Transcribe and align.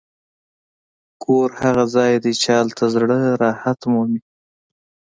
کور 1.23 1.49
هغه 1.61 1.83
ځای 1.95 2.13
دی 2.23 2.33
چې 2.41 2.47
هلته 2.59 2.83
زړه 2.93 3.17
راحت 3.41 3.79
مومي. 3.91 4.21